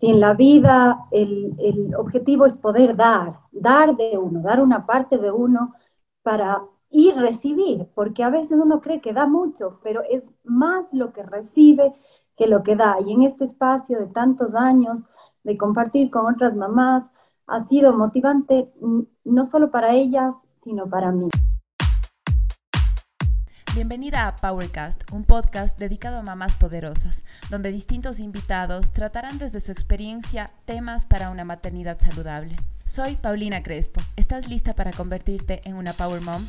[0.00, 4.86] si en la vida el, el, objetivo es poder dar, dar de uno, dar una
[4.86, 5.74] parte de uno
[6.22, 11.12] para ir recibir, porque a veces uno cree que da mucho, pero es más lo
[11.12, 11.94] que recibe
[12.34, 12.96] que lo que da.
[13.06, 15.04] Y en este espacio de tantos años
[15.44, 17.04] de compartir con otras mamás,
[17.46, 18.72] ha sido motivante
[19.24, 21.28] no solo para ellas, sino para mí.
[23.72, 29.70] Bienvenida a Powercast, un podcast dedicado a mamás poderosas, donde distintos invitados tratarán desde su
[29.70, 32.56] experiencia temas para una maternidad saludable.
[32.84, 34.00] Soy Paulina Crespo.
[34.16, 36.44] ¿Estás lista para convertirte en una Power Mom?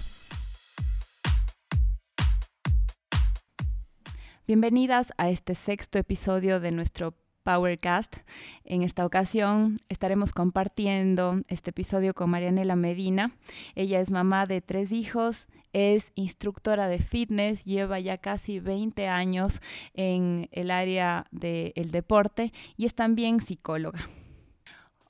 [4.47, 8.17] Bienvenidas a este sexto episodio de nuestro Powercast.
[8.63, 13.31] En esta ocasión estaremos compartiendo este episodio con Marianela Medina.
[13.75, 19.61] Ella es mamá de tres hijos, es instructora de fitness, lleva ya casi 20 años
[19.93, 24.09] en el área del deporte y es también psicóloga.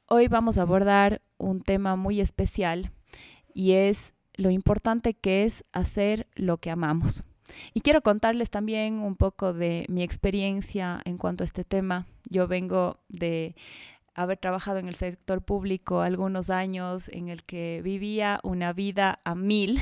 [0.08, 2.92] Hoy vamos a abordar un tema muy especial
[3.54, 7.24] y es lo importante que es hacer lo que amamos.
[7.74, 12.06] Y quiero contarles también un poco de mi experiencia en cuanto a este tema.
[12.30, 13.56] Yo vengo de
[14.14, 19.36] haber trabajado en el sector público algunos años en el que vivía una vida a
[19.36, 19.82] mil,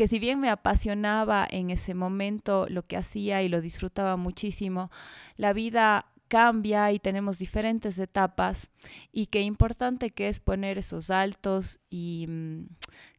[0.00, 4.90] que si bien me apasionaba en ese momento lo que hacía y lo disfrutaba muchísimo,
[5.36, 8.70] la vida cambia y tenemos diferentes etapas
[9.12, 12.68] y qué importante que es poner esos altos y mm,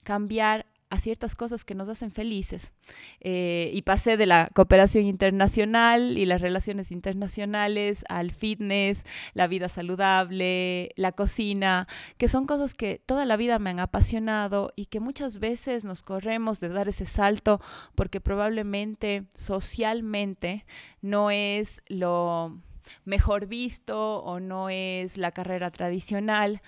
[0.02, 2.74] cambiar a ciertas cosas que nos hacen felices.
[3.22, 9.70] Eh, y pasé de la cooperación internacional y las relaciones internacionales al fitness, la vida
[9.70, 15.00] saludable, la cocina, que son cosas que toda la vida me han apasionado y que
[15.00, 17.62] muchas veces nos corremos de dar ese salto
[17.96, 20.66] porque probablemente socialmente
[21.02, 22.60] no es lo
[23.06, 26.62] mejor visto o no es la carrera tradicional,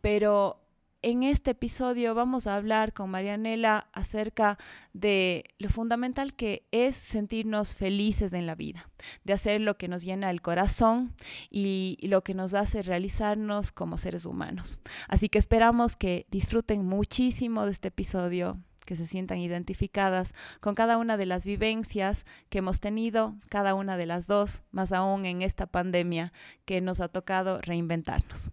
[0.00, 0.63] pero
[1.04, 4.56] en este episodio vamos a hablar con Marianela acerca
[4.94, 8.88] de lo fundamental que es sentirnos felices en la vida,
[9.22, 11.14] de hacer lo que nos llena el corazón
[11.50, 14.78] y, lo que nos hace realizarnos como seres humanos.
[15.06, 20.96] Así que esperamos que disfruten muchísimo de este episodio que se sientan identificadas con cada
[20.96, 25.42] una de las vivencias que hemos tenido, cada una de las dos, más aún en
[25.42, 26.32] esta pandemia
[26.64, 28.50] que nos ha tocado reinventarnos.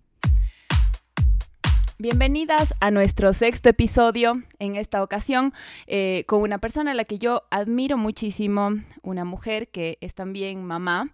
[2.01, 5.53] Bienvenidas a nuestro sexto episodio, en esta ocasión
[5.85, 8.71] eh, con una persona a la que yo admiro muchísimo,
[9.03, 11.11] una mujer que es también mamá,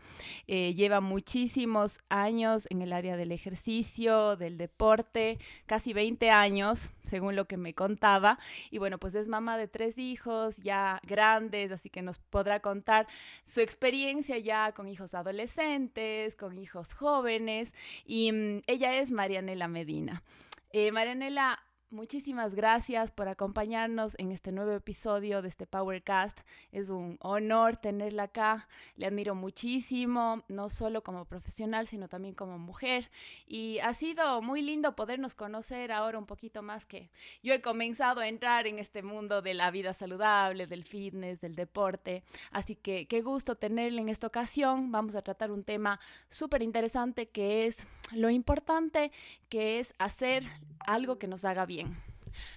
[0.48, 7.36] eh, lleva muchísimos años en el área del ejercicio, del deporte, casi 20 años, según
[7.36, 8.40] lo que me contaba,
[8.72, 13.08] y bueno, pues es mamá de tres hijos ya grandes, así que nos podrá contar
[13.46, 17.74] su experiencia ya con hijos adolescentes, con hijos jóvenes,
[18.06, 20.24] y mm, ella es Marianela Medina.
[20.80, 21.58] Eh, Marianela,
[21.90, 26.38] Muchísimas gracias por acompañarnos en este nuevo episodio de este Powercast.
[26.74, 28.68] Es un honor tenerla acá.
[28.98, 33.10] Le admiro muchísimo, no solo como profesional, sino también como mujer.
[33.48, 37.10] Y ha sido muy lindo podernos conocer ahora un poquito más que
[37.42, 41.56] yo he comenzado a entrar en este mundo de la vida saludable, del fitness, del
[41.56, 42.22] deporte.
[42.52, 44.92] Así que qué gusto tenerle en esta ocasión.
[44.92, 47.78] Vamos a tratar un tema súper interesante que es
[48.12, 49.14] lo importante
[49.48, 50.44] que es hacer
[50.86, 51.77] algo que nos haga bien.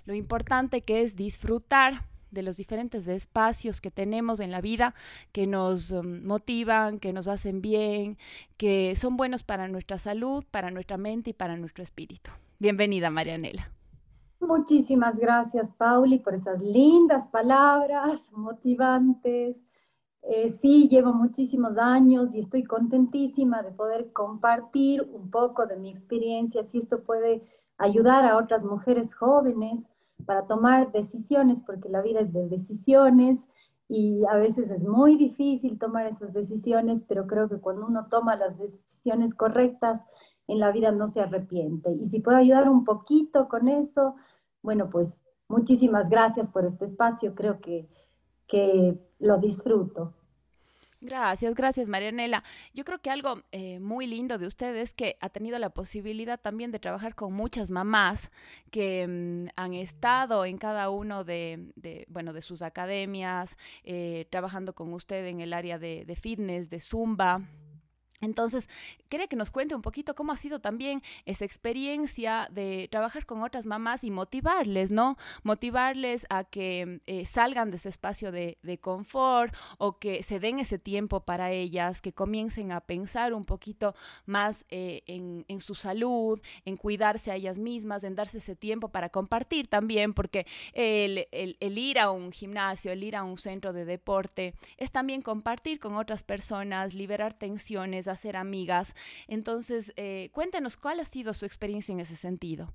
[0.04, 4.94] Lo importante que es disfrutar de los diferentes espacios que tenemos en la vida
[5.32, 8.18] que nos um, motivan, que nos hacen bien,
[8.56, 12.30] que son buenos para nuestra salud, para nuestra mente y para nuestro espíritu.
[12.58, 13.70] Bienvenida, Marianela.
[14.40, 19.56] Muchísimas gracias, Pauli, por esas lindas palabras motivantes.
[20.22, 25.90] Eh, sí, llevo muchísimos años y estoy contentísima de poder compartir un poco de mi
[25.90, 27.42] experiencia, si esto puede
[27.80, 29.80] ayudar a otras mujeres jóvenes
[30.26, 33.40] para tomar decisiones, porque la vida es de decisiones
[33.88, 38.36] y a veces es muy difícil tomar esas decisiones, pero creo que cuando uno toma
[38.36, 40.02] las decisiones correctas
[40.46, 41.90] en la vida no se arrepiente.
[41.92, 44.14] Y si puedo ayudar un poquito con eso,
[44.62, 45.18] bueno, pues
[45.48, 47.88] muchísimas gracias por este espacio, creo que,
[48.46, 50.12] que lo disfruto.
[51.02, 52.44] Gracias, gracias Marianela.
[52.74, 56.38] Yo creo que algo eh, muy lindo de usted es que ha tenido la posibilidad
[56.38, 58.30] también de trabajar con muchas mamás
[58.70, 61.72] que mm, han estado en cada uno de,
[62.08, 66.80] bueno, de sus academias, eh, trabajando con usted en el área de, de fitness, de
[66.80, 67.40] zumba
[68.22, 68.68] Entonces,
[69.08, 73.42] quería que nos cuente un poquito cómo ha sido también esa experiencia de trabajar con
[73.42, 75.16] otras mamás y motivarles, ¿no?
[75.42, 80.78] Motivarles a que eh, salgan de ese espacio de, confort o que se den ese
[80.78, 83.94] tiempo para ellas, que comiencen a pensar un poquito
[84.26, 89.08] más eh, en, su salud, en cuidarse a ellas mismas, en darse ese tiempo para
[89.08, 93.84] compartir también, porque el, el ir a un gimnasio, el ir a un centro de
[93.84, 98.94] deporte, es también compartir con otras personas, liberar tensiones, hacer amigas.
[99.28, 102.68] Entonces, eh, cuéntenos cuál ha sido su experiencia en ese sentido.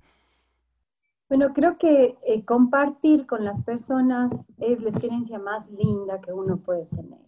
[1.28, 6.58] Bueno, creo que eh, compartir con las personas es la experiencia más linda que uno
[6.58, 7.18] puede tener.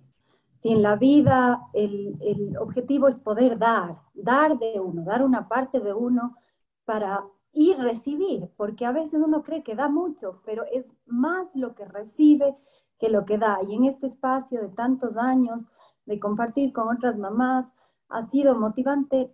[0.60, 5.48] Si en la vida el, el objetivo es poder dar, dar de uno, dar una
[5.48, 6.36] parte de uno
[6.84, 11.74] para y recibir, porque a veces uno cree que da mucho, pero es más lo
[11.74, 12.56] que recibe
[12.98, 13.58] que lo que da.
[13.66, 15.66] Y en este espacio de tantos años
[16.06, 17.66] de compartir con otras mamás,
[18.08, 19.32] ha sido motivante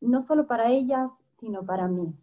[0.00, 2.14] no solo para ellas, sino para mí.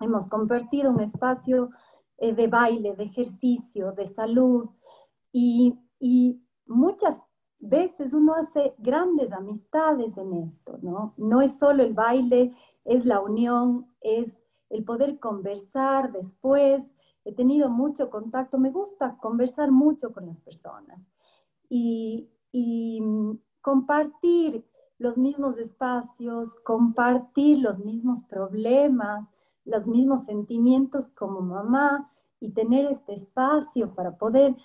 [0.00, 1.70] Hemos compartido un espacio
[2.18, 4.68] eh, de baile, de ejercicio, de salud
[5.32, 7.18] y, y muchas
[7.58, 11.14] veces uno hace grandes amistades en esto, ¿no?
[11.16, 12.54] No es solo el baile,
[12.84, 14.36] es la unión, es
[14.70, 16.88] el poder conversar después.
[17.24, 21.10] He tenido mucho contacto, me gusta conversar mucho con las personas
[21.68, 24.64] y, y mm, compartir
[24.98, 29.26] los mismos espacios, compartir los mismos problemas,
[29.64, 32.10] los mismos sentimientos como mamá
[32.40, 34.56] y tener este espacio para poder,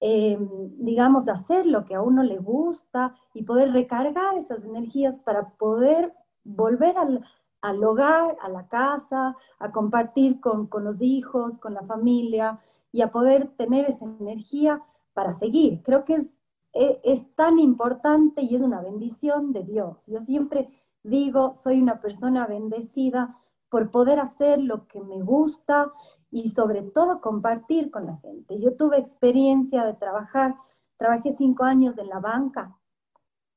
[0.00, 0.48] em,
[0.78, 6.12] digamos, hacer lo que a uno le gusta y poder recargar esas energías para poder
[6.44, 12.60] volver al, hogar, a la casa, a compartir con, con los hijos, con la familia
[12.92, 14.82] y a poder tener esa energía
[15.14, 15.82] para seguir.
[15.82, 16.30] Creo que es
[16.72, 20.04] es tan importante y es una bendición de Dios.
[20.06, 20.68] Yo siempre
[21.02, 23.36] digo, soy una persona bendecida
[23.68, 25.92] por poder hacer lo que me gusta
[26.30, 28.60] y sobre todo compartir con la gente.
[28.60, 30.56] Yo tuve experiencia de trabajar,
[30.96, 32.76] trabajé cinco años en la banca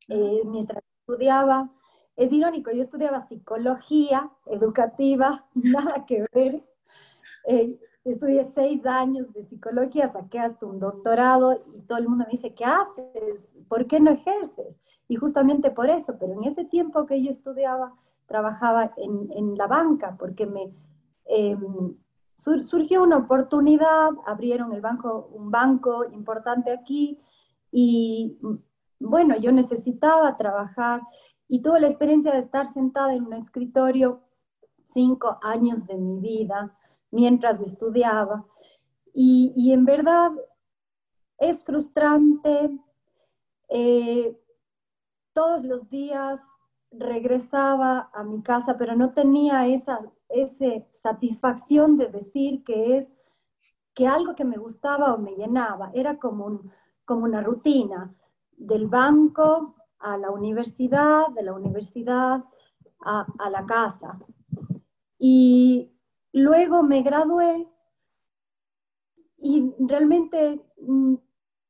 [0.07, 1.69] eh, mientras estudiaba.
[2.15, 6.63] Es irónico, yo estudiaba psicología educativa, nada que ver.
[7.47, 12.31] Eh, estudié seis años de psicología, saqué hasta un doctorado y todo el mundo me
[12.31, 13.47] dice, ¿qué haces?
[13.67, 14.75] ¿Por qué no ejerces?
[15.07, 17.93] Y justamente por eso, pero en ese tiempo que yo estudiaba,
[18.25, 20.73] trabajaba en, la banca, porque me
[21.25, 21.95] em,
[22.35, 27.19] surgió una oportunidad, abrieron el banco, un banco importante aquí
[27.71, 28.37] y
[28.99, 31.01] bueno, yo necesitaba trabajar
[31.47, 34.21] y tuve la experiencia de estar sentada en un escritorio
[34.93, 36.73] cinco años de mi vida
[37.11, 38.45] mientras estudiaba.
[39.13, 40.31] Y, en verdad
[41.37, 42.71] es frustrante.
[43.69, 44.37] Eh,
[45.33, 46.41] todos los días
[46.91, 53.07] regresaba a mi casa, pero no tenía esa, esa satisfacción de decir que es
[53.93, 55.91] que algo que me gustaba o me llenaba.
[55.93, 56.61] Era como,
[57.05, 58.13] como una rutina
[58.57, 62.43] del banco a la universidad, de la universidad
[63.03, 64.19] a la casa.
[65.17, 65.91] Y
[66.33, 67.67] Luego me gradué
[69.37, 71.15] y realmente mm,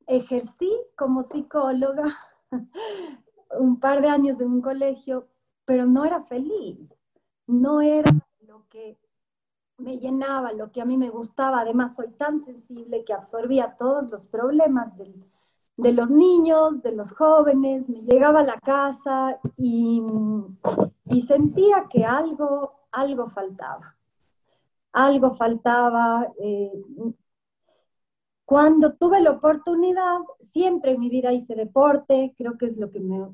[0.05, 2.15] ejercí como psicóloga
[3.59, 5.27] un par de años en un colegio,
[5.65, 6.77] pero no era feliz,
[7.47, 8.11] no era
[8.45, 8.99] lo que
[9.77, 11.61] me llenaba, lo que a mí me gustaba.
[11.61, 14.95] Además, soy tan sensible que absorbía todos los problemas
[15.77, 17.89] de los niños, de los jóvenes.
[17.89, 20.03] Me llegaba a la casa y,
[21.05, 23.95] y sentía que algo, algo faltaba
[24.94, 26.31] algo faltaba.
[26.40, 26.71] Eh,
[28.45, 30.19] cuando tuve la oportunidad,
[30.52, 33.28] siempre en mi vida hice deporte, creo que es lo que me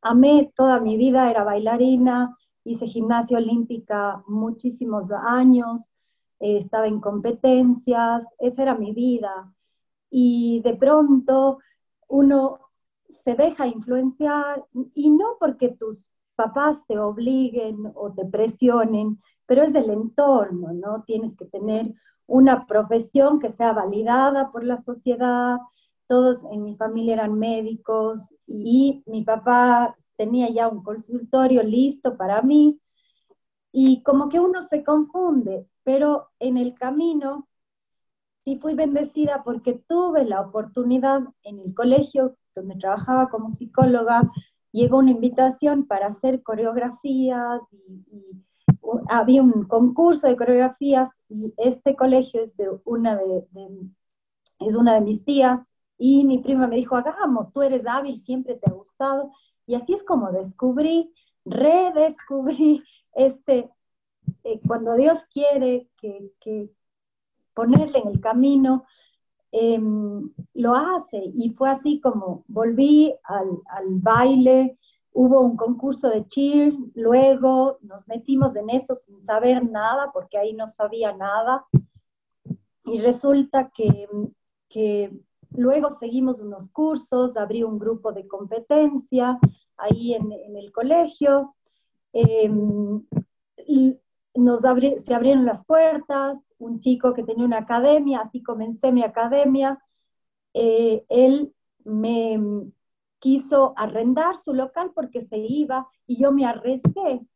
[0.00, 5.92] amé toda mi vida, era bailarina, hice gimnasia olímpica muchísimos años,
[6.40, 9.52] eh, estaba en competencias, esa era mi vida.
[10.10, 11.58] Y de pronto
[12.08, 12.60] uno
[13.08, 19.72] se deja influenciar y no porque tus papás te obliguen o te presionen, pero es
[19.72, 21.02] del entorno, ¿no?
[21.04, 21.94] Tienes que tener
[22.26, 25.58] una profesión que sea validada por la sociedad.
[26.06, 32.42] Todos en mi familia eran médicos y mi papá tenía ya un consultorio listo para
[32.42, 32.80] mí
[33.72, 37.48] y como que uno se confunde, pero en el camino
[38.44, 44.30] sí fui bendecida porque tuve la oportunidad en el colegio donde trabajaba como psicóloga,
[44.70, 48.44] llegó una invitación para hacer coreografías y
[49.08, 53.44] había un concurso de coreografías y este colegio es de una de,
[54.60, 55.60] es una de mis tías
[55.98, 59.30] y mi prima me dijo, hagamos, tú eres hábil, siempre te ha gustado.
[59.66, 61.12] Y así es como descubrí
[61.44, 62.82] redescubrí
[63.14, 63.70] este,
[64.44, 66.70] eh, cuando Dios quiere que,
[67.54, 68.84] ponerle en el camino,
[69.52, 71.22] em, lo hace.
[71.36, 74.76] Y fue así como volví al, al baile,
[75.14, 80.52] hubo un concurso de cheer, luego nos metimos en eso sin saber nada, porque ahí
[80.52, 81.64] no sabía nada.
[82.84, 84.08] Y resulta que,
[84.68, 85.12] que
[85.50, 89.38] luego seguimos unos cursos, abrí un grupo de competencia
[89.76, 91.54] ahí en, en el colegio.
[92.12, 93.06] Em,
[93.66, 93.96] y
[94.34, 99.78] nos se abrieron las puertas, un chico que tenía una academia, así comencé mi academia,
[100.54, 101.54] eh, él
[101.84, 102.40] me
[103.24, 107.26] quiso arrendar su local porque se iba y yo me arriesgué.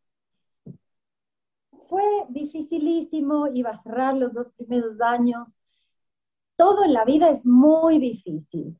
[1.88, 5.56] Fue dificilísimo, iba a cerrar los dos primeros años.
[6.56, 8.78] Todo en la vida es muy difícil.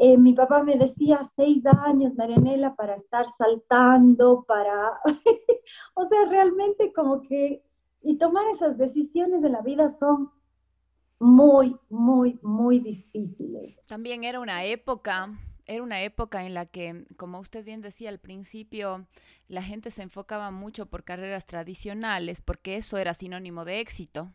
[0.00, 4.98] Eh, mi papá me decía seis años, Marianela, para estar saltando, para...
[5.94, 7.62] o sea, realmente como que...
[8.02, 10.32] Y tomar esas decisiones de la vida son
[11.20, 13.76] muy, muy, muy difíciles.
[13.86, 15.38] También era una época
[15.68, 19.06] era una época en la que, como usted bien decía al principio,
[19.48, 24.32] la gente se enfocaba mucho por carreras tradicionales, porque eso era sinónimo de éxito.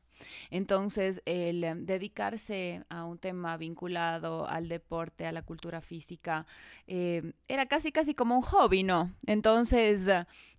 [0.52, 6.46] Entonces, el dedicarse a un tema vinculado al deporte, a la cultura física,
[6.88, 9.12] em, era casi, casi como un hobby, ¿no?
[9.26, 10.08] Entonces,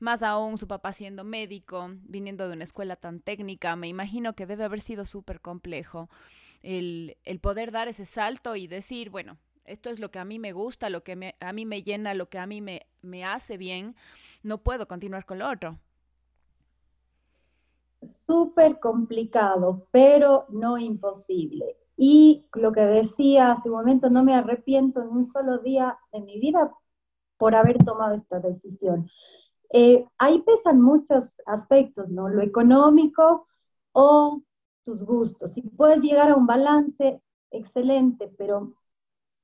[0.00, 4.44] más aún su papá siendo médico, viniendo de una escuela tan técnica, me imagino que
[4.44, 6.10] debe haber sido súper complejo
[6.62, 10.38] el, el poder dar ese salto y decir, bueno, esto es lo que a mí
[10.38, 13.56] me gusta, lo que a mí me llena, lo que a mí me, me hace
[13.56, 13.96] bien,
[14.42, 15.78] no puedo continuar con lo otro.
[18.02, 21.76] Súper complicado, pero no imposible.
[21.96, 26.20] Y lo que decía hace un momento, no me arrepiento en un solo día de
[26.20, 26.72] mi vida
[27.38, 29.08] por haber tomado esta decisión.
[29.72, 32.28] Eh, ahí pesan muchos aspectos, ¿no?
[32.28, 33.46] Lo económico
[33.92, 34.42] o
[34.82, 35.52] tus gustos.
[35.52, 38.74] Si puedes llegar a un balance, excelente, pero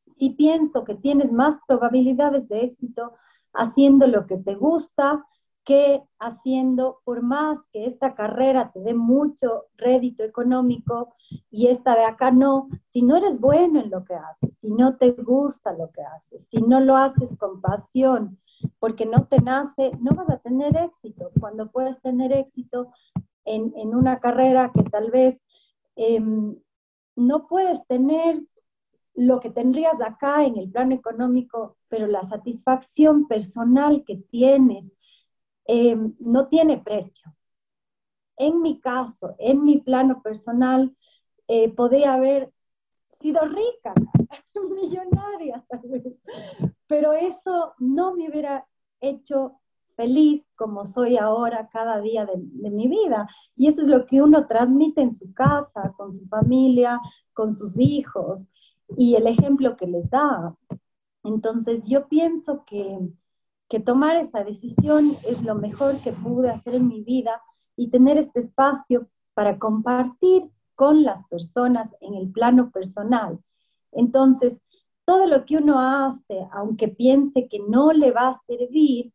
[0.07, 3.15] sí pienso que tienes más probabilidades de éxito
[3.53, 5.25] haciendo lo que te gusta
[5.65, 11.15] que haciendo, por más que esta carrera te dé mucho rédito económico
[11.51, 14.97] y esta de acá no, si no eres bueno en lo que haces, si no
[14.97, 18.39] te gusta lo que haces, si no lo haces con pasión,
[18.79, 21.31] porque no te nace, no vas a tener éxito.
[21.39, 22.93] Cuando puedes tener éxito
[23.45, 25.41] en, una carrera que tal vez
[25.97, 26.57] em,
[27.17, 28.43] no puedes tener
[29.15, 34.93] lo que tendrías acá en el plano económico, pero la satisfacción personal que tienes
[35.67, 37.35] eh, no tiene precio.
[38.37, 40.97] En mi caso, en mi plano personal,
[41.49, 42.53] eh, podría haber
[43.21, 43.93] sido rica,
[44.75, 45.65] millonaria
[46.87, 48.67] pero eso no me hubiera
[49.01, 49.61] hecho
[49.95, 52.37] feliz como soy ahora cada día de,
[52.71, 53.29] mi vida.
[53.55, 56.99] Y eso es lo que uno transmite en su casa, con su familia,
[57.33, 58.49] con sus hijos
[58.97, 60.55] y el ejemplo que les da.
[61.25, 62.99] Entonces yo pienso que,
[63.69, 67.43] que tomar esa decisión es lo mejor que pude hacer en mi vida
[67.77, 73.39] y tener este espacio para compartir con las personas en el plano personal.
[73.93, 74.59] Entonces,
[75.05, 79.13] todo lo que uno hace, aunque piense que no le va a servir,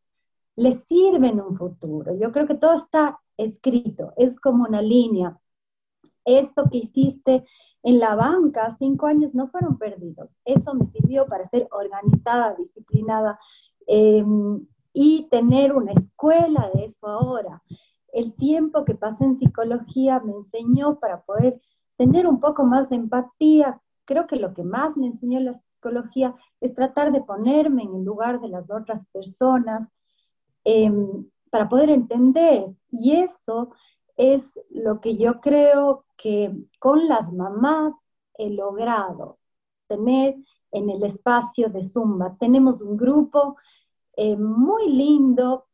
[0.55, 2.15] le sirve en un futuro.
[2.17, 5.39] Yo creo que todo está escrito, es como una línea.
[6.23, 7.45] Esto que hiciste
[7.85, 10.39] en la banca, cinco años no fueron perdidos.
[10.43, 13.39] Eso me sirvió para ser organizada, disciplinada
[13.85, 17.61] em, y tener una escuela de eso ahora.
[18.11, 21.61] El tiempo que pasé en psicología me enseñó para poder
[21.95, 23.79] tener un poco más de empatía.
[24.05, 28.03] Creo que lo que más me enseñó la psicología es tratar de ponerme en el
[28.03, 29.87] lugar de las otras personas
[30.63, 32.65] em, para poder entender.
[32.89, 33.69] Y eso
[34.17, 37.93] es lo que yo creo que con las mamás
[38.35, 39.39] he logrado
[39.87, 40.35] tener
[40.71, 42.35] en el espacio de Zumba.
[42.39, 43.57] Tenemos un grupo
[44.17, 45.65] eh, muy lindo,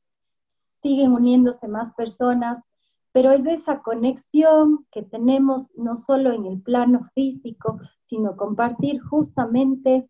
[0.82, 2.64] siguen uniéndose más personas,
[3.12, 10.10] pero es esa conexión que tenemos no solo en el plano físico, sino compartir justamente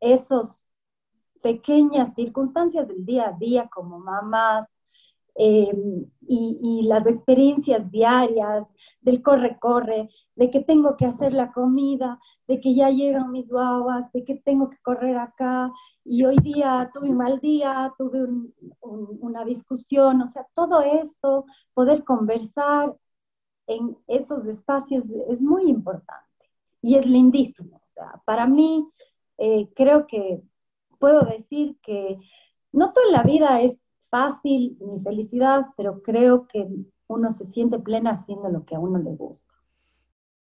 [0.00, 0.66] esas
[1.42, 4.68] pequeñas circunstancias del día a día como mamás,
[5.34, 8.66] Em, y, las experiencias diarias
[9.00, 14.12] del corre-corre, de que tengo que hacer la comida, de que ya llegan mis guaguas,
[14.12, 15.72] de que tengo que correr acá,
[16.04, 18.26] y hoy día tuve un mal día, tuve
[18.82, 22.94] una discusión, o sea, todo eso, poder conversar
[23.66, 26.50] en esos espacios es muy importante
[26.82, 27.76] y es lindísimo.
[27.76, 28.88] O sea, para mí,
[29.38, 30.42] eh, creo que
[30.98, 32.18] puedo decir que
[32.72, 33.81] no toda la vida es
[34.12, 36.68] fácil ni felicidad, pero creo que
[37.06, 39.54] uno se siente plena haciendo lo que a uno le gusta.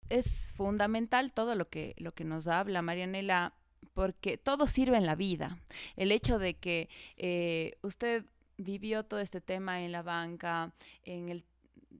[0.08, 3.54] Es fundamental todo lo que, lo que nos habla Marianela,
[3.94, 5.60] porque todo sirve en la vida.
[5.94, 8.24] El hecho de que eh, usted
[8.58, 10.72] vivió todo este tema en la banca,
[11.04, 11.44] en el,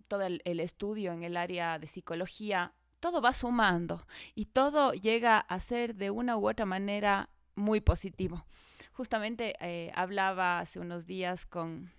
[0.09, 4.03] todo el, estudio en el área de psicología, todo va sumando
[4.35, 8.45] y todo llega a ser de una u otra manera muy positivo.
[9.01, 11.91] Justamente eh, hablaba hace unos días con,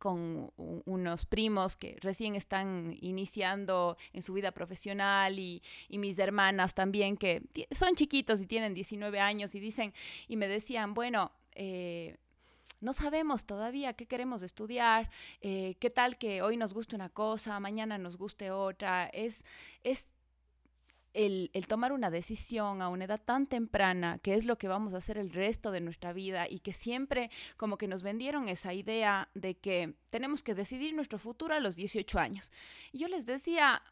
[0.00, 7.16] con unos primos que recién están iniciando en su vida profesional y, mis hermanas también
[7.16, 9.94] que son chiquitos y tienen 19 años y dicen
[10.26, 12.16] y me decían, bueno, eh,
[12.80, 15.08] no sabemos todavía qué queremos estudiar,
[15.40, 19.06] eh, qué tal que hoy nos guste una cosa, mañana nos guste otra.
[19.12, 19.44] Es,
[19.84, 20.08] es
[21.14, 24.98] el, tomar una decisión a una edad tan temprana, que es lo que vamos a
[24.98, 29.28] hacer el resto de nuestra vida y que siempre como que nos vendieron esa idea
[29.34, 32.52] de que tenemos que decidir nuestro futuro a los 18 años.
[32.92, 33.82] Yo les decía,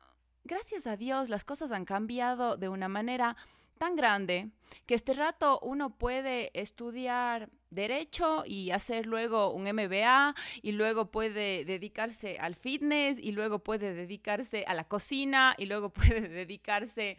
[0.44, 3.36] gracias a Dios las cosas han cambiado de una manera
[3.80, 4.50] tan grande
[4.84, 11.64] que este rato uno puede estudiar derecho y hacer luego un MBA y luego puede
[11.64, 17.16] dedicarse al fitness y luego puede dedicarse a la cocina y luego puede dedicarse,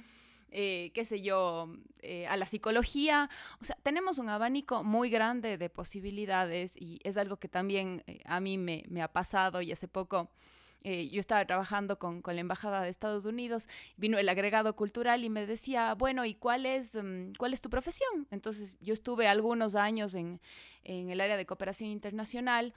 [0.52, 1.68] eh, qué sé yo,
[2.04, 3.28] eh, a la psicología.
[3.60, 8.22] O sea, tenemos un abanico muy grande de posibilidades y es algo que también eh,
[8.26, 10.30] a mí me, me ha pasado y hace poco
[10.84, 15.24] eh, yo estaba trabajando con, con, la Embajada de Estados Unidos, vino el agregado cultural
[15.24, 18.28] y me decía, bueno, ¿y cuál es, mm, cuál es tu profesión?
[18.32, 20.42] Entonces yo estuve algunos años en,
[20.84, 22.74] en el área de cooperación internacional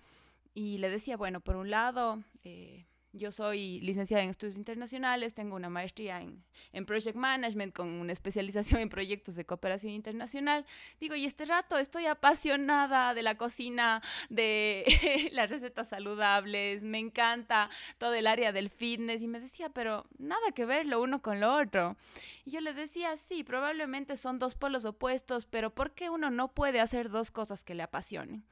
[0.53, 2.23] y le decía, bueno, por un lado...
[2.45, 2.85] Eh,
[3.15, 8.13] yo soy licenciada en estudios internacionales, tengo una maestría en, en, Project Management con una
[8.13, 10.67] especialización en proyectos de cooperación internacional.
[11.01, 17.71] Digo, y este rato estoy apasionada de la cocina, de las recetas saludables, me encanta
[17.99, 19.23] todo el área del fitness.
[19.23, 21.97] Y me decía, pero nada que ver lo uno con lo otro.
[22.45, 26.49] Y yo le decía, sí, probablemente son dos polos opuestos, pero ¿por qué uno no
[26.49, 28.45] puede hacer dos cosas que le apasionen?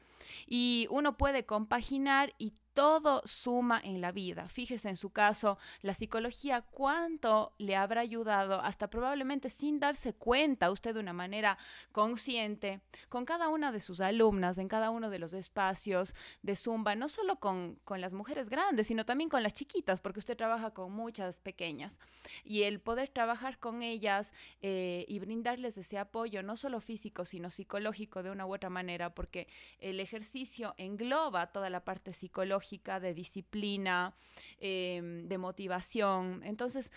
[0.46, 4.48] Y uno puede compaginar y todo suma en la vida.
[4.48, 10.70] Fíjese en su caso, la psicología, cuánto le habrá ayudado, hasta probablemente sin darse cuenta
[10.70, 11.58] usted de una manera
[11.92, 16.94] consciente, con cada una de sus alumnas, en cada uno de los espacios de Zumba,
[16.94, 20.92] no solo con, las mujeres grandes, sino también con las chiquitas, porque usted trabaja con
[20.92, 22.00] muchas pequeñas.
[22.42, 24.32] Y el poder trabajar con ellas
[24.62, 29.14] eh, y brindarles ese apoyo, no solo físico, sino psicológico de una u otra manera,
[29.14, 29.46] porque
[29.78, 32.61] el ejercicio engloba toda la parte psicológica,
[33.00, 34.14] de disciplina,
[34.58, 36.42] em, de motivación.
[36.44, 36.90] Entonces,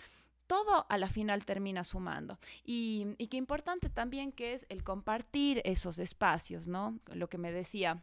[0.46, 2.38] todo a la final termina sumando.
[2.64, 6.98] Y, y qué importante también que es el compartir esos espacios, ¿no?
[7.12, 8.02] Lo que me decía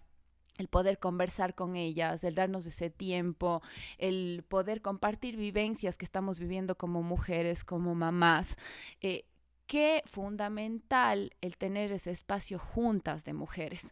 [0.57, 3.61] el poder conversar con ellas, el darnos ese tiempo,
[3.97, 8.55] el poder compartir vivencias que estamos viviendo como mujeres, como mamás.
[9.01, 9.25] Eh,
[9.73, 13.91] qué fundamental el tener ese espacio juntas de mujeres.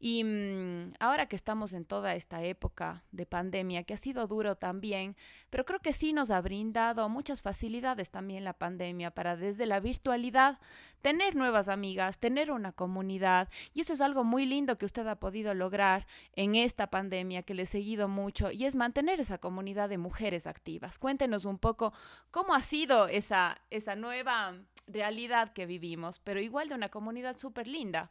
[0.00, 4.56] Y mm, ahora que estamos en toda esta época de pandemia, que ha sido duro
[4.56, 5.16] también,
[5.50, 9.80] pero creo que sí nos ha brindado muchas facilidades también la pandemia para desde la
[9.80, 10.60] virtualidad
[11.02, 13.50] tener nuevas amigas, tener una comunidad.
[13.74, 17.52] Y eso es algo muy lindo que usted ha podido lograr en esta pandemia que
[17.52, 20.98] le he seguido mucho y es mantener esa comunidad de mujeres activas.
[20.98, 21.92] Cuéntenos un poco
[22.30, 24.54] cómo ha sido esa, esa nueva
[24.88, 28.10] realidad que vivimos, pero igual de una comunidad súper linda.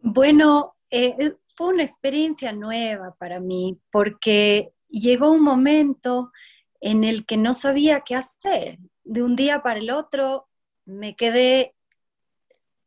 [0.00, 6.32] Bueno, eh, fue una experiencia nueva para mí porque llegó un momento
[6.80, 8.78] en el que no sabía qué hacer.
[9.04, 10.48] De un día para el otro
[10.84, 11.74] me quedé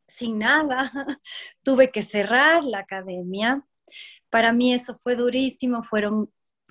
[0.06, 0.92] sin nada,
[1.62, 3.64] tuve que cerrar la academia.
[4.28, 6.30] Para mí eso fue durísimo, fueron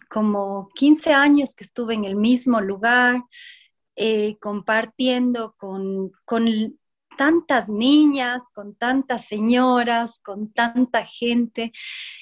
[0.10, 3.22] como 15 años que estuve en el mismo lugar,
[4.02, 6.80] eh, compartiendo con, con
[7.18, 11.74] tantas niñas, con tantas señoras, con tanta gente,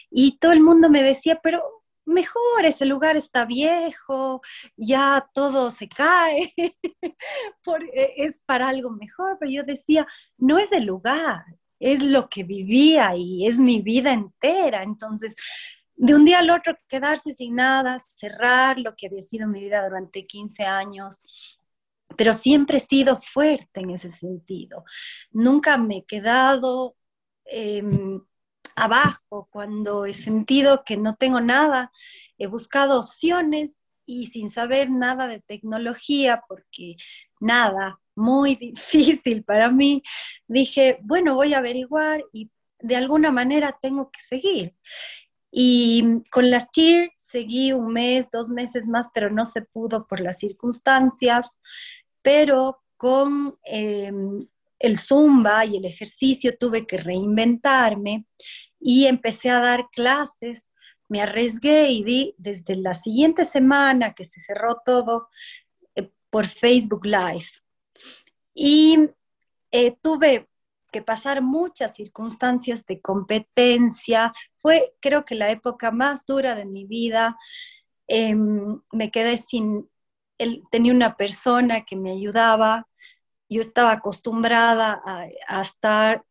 [0.10, 1.62] y todo el mundo me decía, pero
[2.04, 4.42] mejor, ese lugar está viejo,
[4.76, 10.08] ya todo se cae, e, es para algo mejor, pero yo decía,
[10.40, 11.46] no es el lugar,
[11.80, 15.36] es lo que vivía y es mi vida entera, entonces
[15.98, 19.84] de un día al otro quedarse sin nada, cerrar lo que había sido mi vida
[19.84, 21.57] durante 15 años,
[22.17, 24.84] pero siempre he sido fuerte en ese sentido.
[25.32, 26.95] Nunca me he quedado
[27.45, 28.21] em,
[28.75, 31.91] abajo cuando he sentido que no tengo nada.
[32.38, 33.75] He buscado opciones
[34.06, 36.95] y sin saber nada de tecnología, porque
[37.39, 40.03] nada, muy difícil para mí,
[40.47, 42.49] dije, bueno, voy a averiguar y
[42.80, 44.75] de alguna manera tengo que seguir.
[45.51, 50.19] Y con las cheer seguí un mes, dos meses más, pero no se pudo por
[50.19, 51.58] las circunstancias.
[52.28, 54.46] Pero con em,
[54.80, 58.26] el zumba y el ejercicio tuve que reinventarme
[58.82, 60.68] y empecé a dar clases.
[61.08, 65.30] Me arriesgué y di desde la siguiente semana que se cerró todo
[65.96, 67.48] eh, por Facebook Live.
[68.54, 69.00] Y
[69.72, 70.50] eh, tuve
[70.92, 74.34] que pasar muchas circunstancias de competencia.
[74.58, 77.38] Fue, creo que, la época más dura de mi vida.
[78.06, 79.90] Em, me quedé sin,
[80.71, 82.88] tenía una persona que me ayudaba.
[83.50, 86.23] Yo estaba acostumbrada a, estar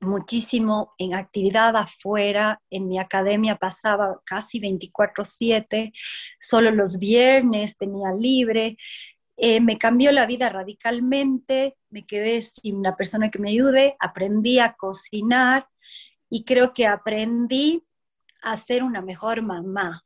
[0.00, 2.60] muchísimo en actividad afuera.
[2.70, 5.92] En mi academia pasaba casi 24/7,
[6.38, 8.76] solo los viernes tenía libre.
[9.36, 14.58] Eh, me cambió la vida radicalmente, me quedé sin una persona que me ayude, aprendí
[14.58, 15.68] a cocinar
[16.30, 17.84] y creo que aprendí
[18.42, 20.05] a ser una mejor mamá.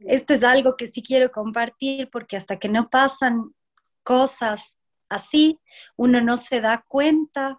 [0.00, 3.54] Esto es algo que sí quiero compartir porque hasta que no pasan
[4.02, 5.58] cosas así,
[5.96, 7.58] uno no se da cuenta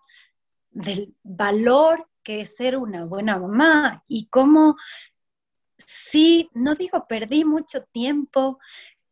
[0.70, 4.76] del valor que es ser una buena mamá y cómo
[5.78, 8.60] sí, no digo perdí mucho tiempo,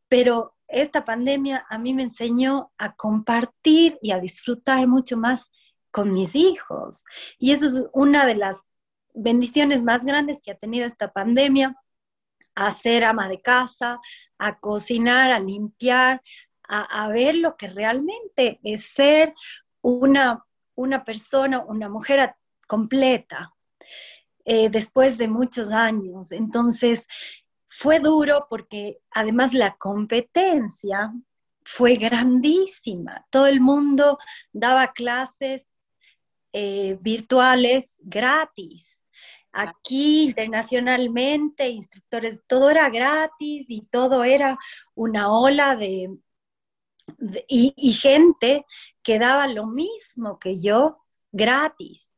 [0.08, 5.52] pero esta pandemia a mí me enseñó a compartir y a disfrutar mucho más
[5.92, 7.04] con mis hijos.
[7.40, 8.68] Y eso es una de las
[9.14, 11.76] bendiciones más grandes que ha tenido esta pandemia,
[12.60, 14.00] a ser ama de casa,
[14.38, 16.22] a cocinar, a limpiar,
[16.68, 19.34] a, ver lo que realmente es ser
[19.82, 20.46] una,
[20.76, 22.36] una persona, una mujer
[22.68, 23.56] completa,
[24.46, 26.32] eh, después de muchos años.
[26.32, 27.08] Entonces,
[27.70, 31.14] fue duro porque además la competencia
[31.64, 33.26] fue grandísima.
[33.32, 34.20] Todo el mundo
[34.52, 35.72] daba clases
[36.52, 38.99] eh, virtuales gratis.
[39.52, 44.58] Aquí internacionalmente, instructores, todo era gratis y todo era
[44.96, 46.16] una ola de,
[47.48, 48.66] y gente
[49.02, 51.00] que daba lo mismo que yo
[51.32, 52.10] gratis.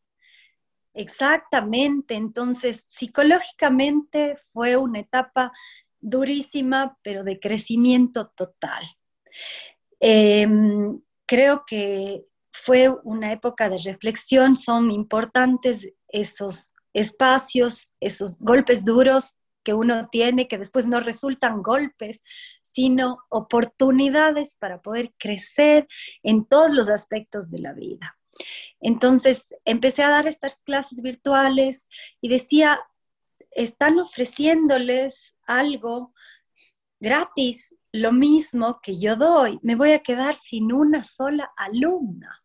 [0.93, 5.53] Exactamente, entonces psicológicamente fue una etapa
[6.01, 8.83] durísima, pero de crecimiento total.
[9.99, 19.37] Em, creo que fue una época de reflexión, son importantes esos espacios, esos golpes duros
[19.63, 22.21] que uno tiene, que después no resultan golpes,
[22.61, 25.87] sino oportunidades para poder crecer
[26.23, 28.17] en todos los aspectos de la vida.
[28.79, 31.87] Entonces empecé a dar estas clases virtuales
[32.21, 32.79] y decía,
[33.51, 36.13] están ofreciéndoles algo
[36.99, 42.41] gratis, lo mismo que yo doy, me voy a quedar sin una sola alumna.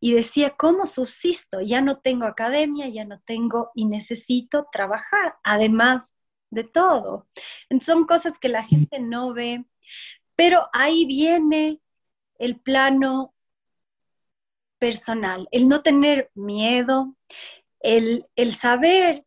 [0.00, 1.60] Y decía, ¿cómo subsisto?
[1.60, 6.14] Ya no tengo academia, ya no tengo y necesito trabajar, además
[6.50, 7.28] de todo.
[7.80, 9.64] son cosas que la gente no ve,
[10.34, 11.80] pero ahí viene
[12.38, 13.34] el plano
[14.78, 17.14] personal, el no tener miedo,
[17.80, 18.26] el,
[18.58, 19.24] saber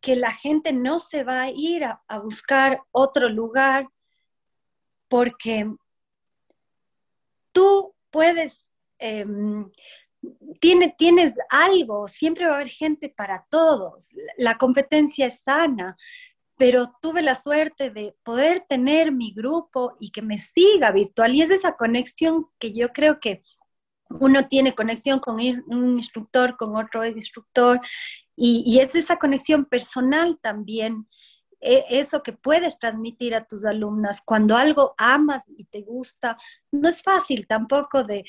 [0.00, 3.88] que la gente no se va a ir a, buscar otro lugar
[5.08, 5.70] porque
[7.52, 8.66] tú puedes,
[10.60, 15.96] em, tienes algo, siempre va a haber gente para todos, la competencia es sana,
[16.56, 21.42] pero tuve la suerte de poder tener mi grupo y que me siga virtual y
[21.42, 23.42] es esa conexión que yo creo que
[24.08, 27.80] uno tiene conexión con un instructor, con otro instructor,
[28.36, 31.08] y, es esa conexión personal también,
[31.60, 34.22] eso que puedes transmitir a tus alumnas.
[34.24, 36.38] Cuando algo amas y te gusta,
[36.70, 38.24] no es fácil tampoco de,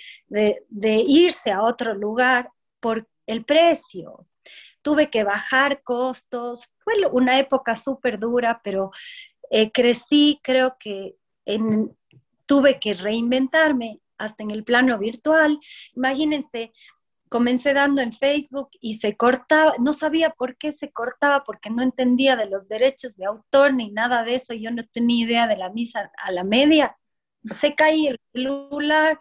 [1.07, 4.25] irse a otro lugar por el precio.
[4.81, 8.91] Tuve que bajar costos, fue una época súper dura, pero
[9.49, 11.15] eh, crecí, creo que
[12.45, 15.59] tuve que reinventarme hasta en el plano virtual.
[15.95, 16.71] Imagínense,
[17.29, 21.81] comencé dando en Facebook y se cortaba, no sabía por qué se cortaba, porque no
[21.81, 25.57] entendía de los derechos de autor ni nada de eso, yo no tenía idea de
[25.57, 26.97] la misa a la media.
[27.55, 29.19] Se caía el celular,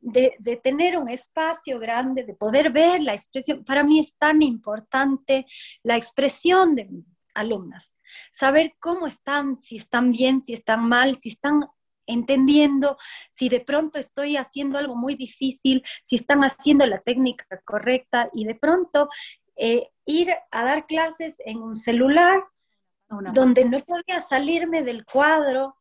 [0.00, 3.64] de, de, tener un espacio grande, de poder ver la expresión.
[3.64, 5.46] Para mí es tan importante
[5.82, 7.92] la expresión de mis alumnas,
[8.32, 11.64] saber cómo están, si están bien, si están mal, si están
[12.06, 12.96] entendiendo
[13.30, 18.44] si de pronto estoy haciendo algo muy difícil, si están haciendo la técnica correcta y
[18.44, 19.08] de pronto
[19.56, 22.44] eh, ir a dar clases en un celular
[23.08, 25.76] donde no podía salirme del cuadro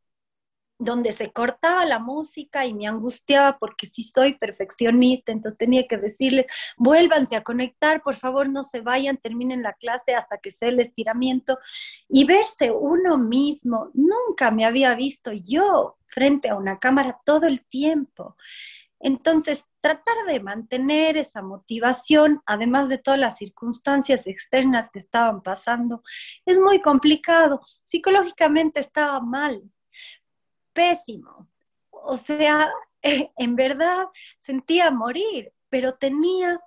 [0.77, 5.97] donde se cortaba la música y me angustiaba porque si soy perfeccionista, entonces tenía que
[5.97, 6.45] decirles,
[6.77, 10.79] vuélvanse a conectar, por favor no se vayan, terminen la clase hasta que sea el
[10.79, 11.57] estiramiento
[12.09, 13.89] y verse uno mismo.
[13.93, 18.35] Nunca me había visto yo frente a una cámara todo el tiempo.
[18.99, 26.01] Entonces, tratar de mantener esa motivación, además de todas las circunstancias externas que estaban pasando,
[26.45, 27.61] es muy complicado.
[27.83, 29.61] Psicológicamente estaba mal,
[30.75, 31.49] pésimo.
[31.89, 34.05] O sea, en verdad
[34.37, 36.59] sentía morir, pero tenía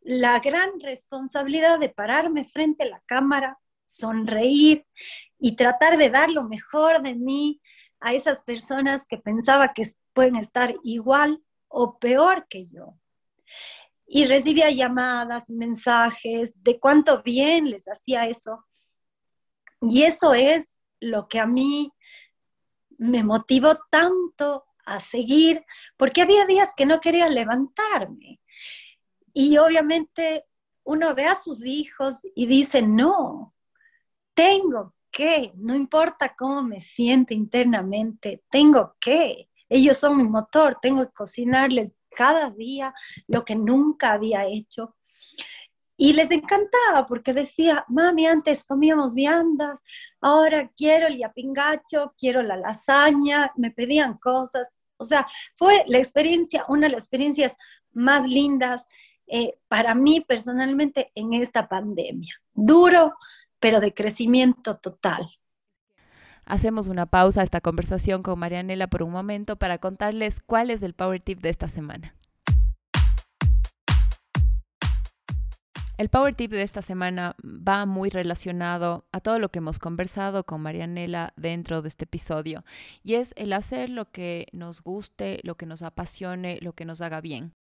[0.00, 4.86] la gran responsabilidad de pararme frente a la cámara, sonreír
[5.38, 7.60] y tratar de dar lo mejor de mí
[8.00, 12.94] a esas personas que pensaba que pueden estar igual o peor que yo.
[14.06, 18.64] Y recibía llamadas, mensajes de cuánto bien les hacía eso.
[19.80, 21.92] Y eso es lo que a mí
[23.02, 25.64] me motivó tanto a seguir,
[25.96, 28.40] porque había días que no quería levantarme.
[29.32, 30.44] Y obviamente
[30.84, 33.54] uno ve a sus hijos y dice, no,
[34.34, 39.48] tengo que, no importa cómo me siente internamente, tengo que.
[39.68, 42.94] Ellos son mi motor, tengo que cocinarles cada día
[43.26, 44.96] lo que nunca había hecho.
[46.02, 49.84] Y les encantaba porque decía, mami, antes comíamos viandas,
[50.20, 54.66] ahora quiero el yapingacho, quiero la lasaña, me pedían cosas.
[54.96, 57.54] O sea, fue la experiencia, una de las experiencias
[57.92, 58.84] más lindas
[59.28, 62.34] eh, para mí personalmente en esta pandemia.
[62.52, 63.14] Duro,
[63.60, 65.30] pero de crecimiento total.
[66.44, 70.82] Hacemos una pausa a esta conversación con Marianela por un momento para contarles cuál es
[70.82, 72.16] el Power Tip de esta semana.
[76.02, 80.42] El Power Tip de esta semana va muy relacionado a todo lo que hemos conversado
[80.42, 82.64] con Marianela dentro de este episodio
[83.04, 87.02] y es el hacer lo que nos guste, lo que nos apasione, lo que nos
[87.02, 87.54] haga bien.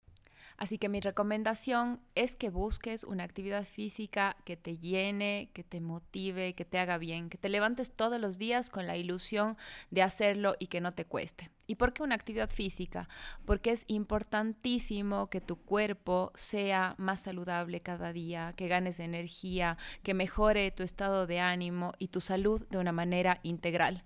[0.61, 5.81] Así que mi recomendación es que busques una actividad física que te llene, que te
[5.81, 9.57] motive, que te haga bien, que te levantes todos los días con la ilusión
[9.91, 11.51] de hacerlo y que no te cueste.
[11.67, 13.09] ¿Y por qué una actividad física?
[13.47, 20.13] Porque es importantísimo que tu cuerpo sea más saludable cada día, que ganes energía, que
[20.13, 24.05] mejore tu estado de ánimo y tu salud de una manera integral.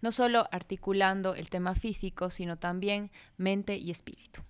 [0.00, 4.40] No solo articulando el tema físico, sino también mente y espíritu.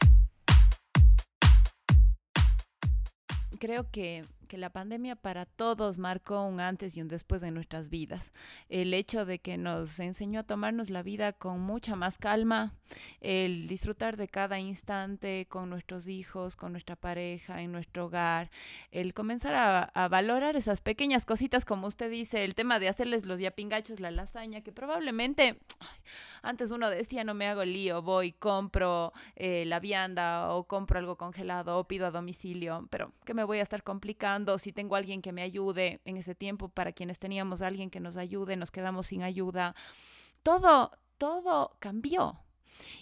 [3.62, 7.88] Creo que que la pandemia para todos marcó un antes y un después de nuestras
[7.88, 8.34] vidas.
[8.68, 12.74] El hecho de que nos enseñó a tomarnos la vida con mucha más calma,
[13.22, 18.50] el disfrutar de cada instante con nuestros hijos, con nuestra pareja, en nuestro hogar,
[18.90, 19.54] el comenzar
[19.94, 24.10] a, valorar esas pequeñas cositas, como usted dice, el tema de hacerles los yapingachos, la
[24.10, 25.60] lasaña, que probablemente
[26.42, 31.16] antes uno decía no me hago lío, voy, compro eh, la vianda o compro algo
[31.16, 35.22] congelado o pido a domicilio, pero que me voy a estar complicando si tengo alguien
[35.22, 39.07] que me ayude en ese tiempo, para quienes teníamos alguien que nos ayude, nos quedamos
[39.07, 39.74] sin ayuda.
[40.42, 42.40] Todo, todo cambió.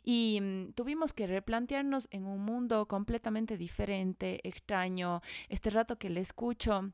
[0.03, 5.23] Y mm, tuvimos que replantearnos en un mundo completamente diferente, extraño.
[5.49, 6.93] Este rato que le escucho,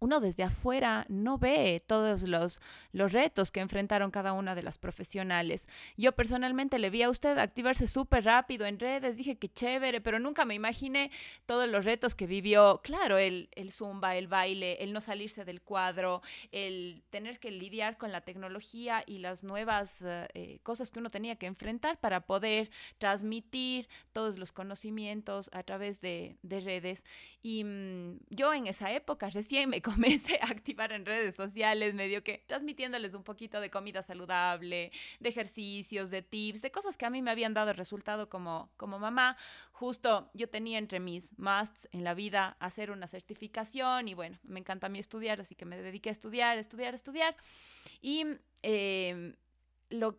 [0.00, 2.60] uno desde afuera no ve todos los,
[2.92, 5.66] los retos que enfrentaron cada una de las profesionales.
[5.96, 10.18] Yo personalmente le vi a usted activarse súper rápido en redes, dije que chévere, pero
[10.18, 11.10] nunca me imaginé
[11.46, 12.80] todos los retos que vivió.
[12.82, 17.98] Claro, el, el zumba, el baile, el no salirse del cuadro, el tener que lidiar
[17.98, 22.20] con la tecnología y las nuevas eh, eh, cosas que uno tenía que enfrentar para
[22.20, 27.04] poder transmitir todos los conocimientos a través de, de redes.
[27.42, 32.22] Y mm, yo en esa época recién me comencé a activar en redes sociales, medio
[32.22, 37.10] que transmitiéndoles un poquito de comida saludable, de ejercicios, de tips, de cosas que a
[37.10, 39.36] mí me habían dado resultado como, como mamá.
[39.72, 44.60] Justo yo tenía entre mis musts en la vida hacer una certificación y bueno, me
[44.60, 47.36] encanta a mí estudiar, así que me dediqué a estudiar, estudiar, estudiar.
[48.02, 48.24] Y
[48.62, 49.34] eh,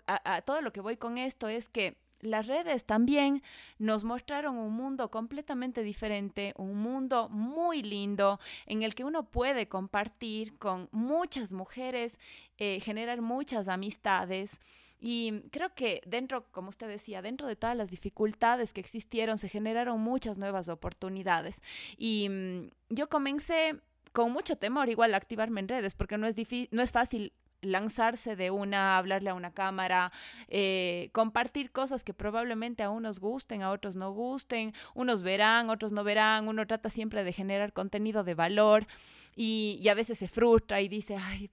[0.08, 3.42] a todo lo que voy con esto es que las redes también
[3.78, 9.68] nos mostraron un mundo completamente diferente, un mundo muy lindo en el que uno puede
[9.68, 12.18] compartir con muchas mujeres,
[12.58, 14.60] eh, generar muchas amistades.
[15.02, 19.48] Y creo que dentro, como usted decía, dentro de todas las dificultades que existieron, se
[19.48, 21.62] generaron muchas nuevas oportunidades.
[21.98, 23.80] Y mm, yo comencé
[24.12, 26.36] con mucho temor igual activarme en redes, porque no es,
[26.72, 30.12] no es fácil lanzarse de una, hablarle a una cámara,
[30.48, 35.92] eh, compartir cosas que probablemente a unos gusten, a otros no gusten, unos verán, otros
[35.92, 38.88] no verán, uno trata siempre de generar contenido de valor
[39.36, 41.50] y, y a veces se frustra y dice, ay,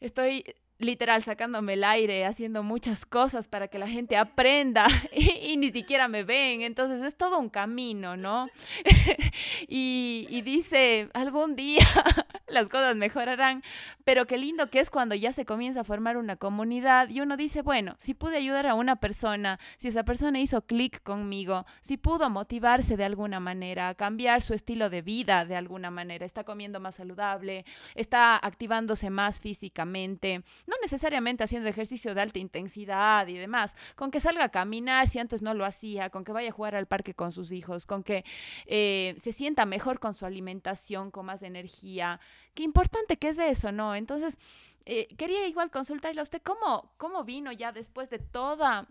[0.00, 0.44] estoy
[0.80, 6.08] literal sacándome el aire, haciendo muchas cosas para que la gente aprenda y, ni siquiera
[6.08, 6.62] me ven.
[6.62, 8.48] Entonces es todo un camino, ¿no?
[9.68, 11.86] y, y, dice, algún día
[12.48, 13.62] las cosas mejorarán,
[14.04, 17.36] pero qué lindo que es cuando ya se comienza a formar una comunidad y uno
[17.36, 21.96] dice, bueno, si pude ayudar a una persona, si esa persona hizo clic conmigo, si
[21.96, 26.80] pudo motivarse de alguna manera, cambiar su estilo de vida de alguna manera, está comiendo
[26.80, 27.64] más saludable,
[27.94, 34.20] está activándose más físicamente no necesariamente haciendo ejercicio de alta intensidad y demás, con que
[34.20, 37.12] salga a caminar si antes no lo hacía, con que vaya a jugar al parque
[37.12, 38.24] con sus hijos, con que
[38.66, 42.20] eh, se sienta mejor con su alimentación, con más energía.
[42.54, 43.94] Qué importante que es eso, ¿no?
[43.96, 44.38] Entonces,
[44.86, 48.88] eh, quería igual consultarle a usted cómo, cómo vino ya después de toda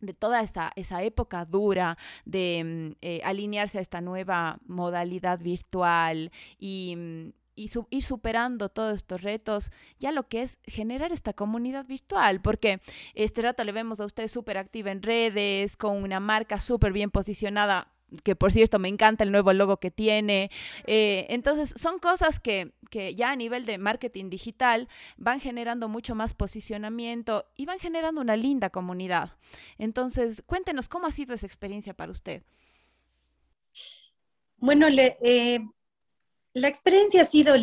[0.00, 6.32] de toda esa, esa época dura de mm, eh, alinearse a esta nueva modalidad virtual
[6.58, 12.40] y, y ir superando todos estos retos, ya lo que es generar esta comunidad virtual,
[12.40, 12.80] porque
[13.14, 17.10] este rato le vemos a usted súper activa en redes, con una marca súper bien
[17.10, 17.88] posicionada
[18.24, 20.50] que por cierto me encanta el nuevo logo que tiene.
[20.86, 26.14] Eh, entonces, son cosas que, que, ya a nivel de marketing digital van generando mucho
[26.14, 29.36] más posicionamiento y van generando una linda comunidad.
[29.78, 32.42] Entonces, cuéntenos cómo ha sido esa experiencia para usted.
[34.58, 35.60] Bueno, le, eh,
[36.54, 37.54] la experiencia ha sido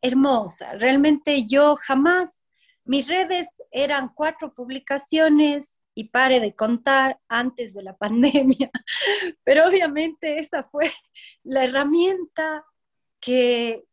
[0.00, 0.72] hermosa.
[0.74, 2.40] Realmente yo jamás,
[2.84, 8.70] mis redes eran cuatro publicaciones y pare de contar antes de la pandemia,
[9.44, 10.92] pero obviamente esa fue
[11.42, 12.64] la herramienta
[13.20, 13.84] que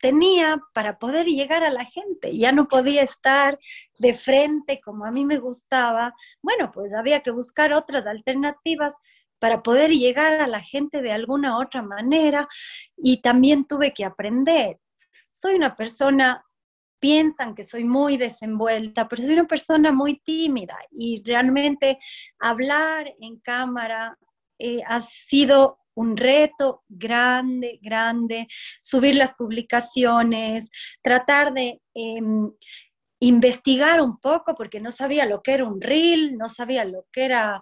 [0.00, 2.36] tenía para poder llegar a la gente.
[2.36, 3.58] Ya no podía estar
[3.98, 6.14] de frente como a mí me gustaba.
[6.42, 8.96] Bueno, pues había que buscar otras alternativas
[9.40, 12.46] para poder llegar a la gente de alguna otra manera
[12.96, 14.78] y también tuve que aprender.
[15.28, 16.44] Soy una persona,
[17.00, 21.98] piensan que soy muy desenvuelta, pero soy una persona muy tímida y realmente
[22.38, 24.16] hablar en cámara
[24.58, 28.46] eh, ha sido un reto grande, grande,
[28.80, 30.70] subir las publicaciones,
[31.02, 31.80] tratar de...
[31.94, 32.52] Em,
[33.22, 37.26] investigar un poco porque no sabía lo que era un reel, no sabía lo que
[37.26, 37.60] era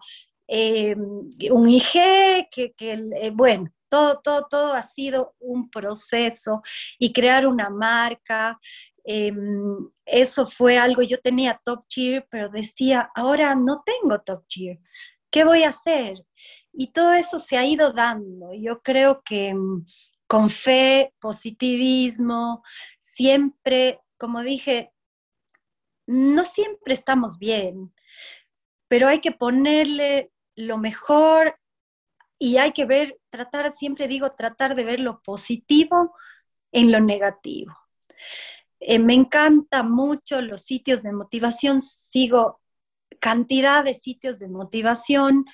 [0.49, 6.63] eh, un IG, que, eh, bueno, todo, todo, todo ha sido un proceso
[6.99, 8.59] y crear una marca.
[9.05, 14.79] Em, eso fue algo, yo tenía Top Cheer, pero decía, ahora no tengo Top Cheer,
[15.31, 16.25] ¿qué voy a hacer?
[16.73, 18.53] Y todo eso se ha ido dando.
[18.55, 19.85] Yo creo que em,
[20.27, 22.63] con fe, positivismo,
[23.01, 24.93] siempre, como dije,
[26.07, 27.93] no siempre estamos bien,
[28.89, 31.57] pero hay que ponerle lo mejor
[32.37, 36.15] y hay que ver, tratar, siempre digo, tratar de ver lo positivo
[36.73, 37.73] en lo negativo.
[38.81, 42.61] Eh, me encanta mucho los sitios de motivación, sigo
[43.21, 45.45] cantidad de sitios de motivación,